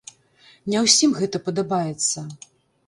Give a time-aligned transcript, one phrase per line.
[0.73, 2.27] Не ўсім гэта падабаецца.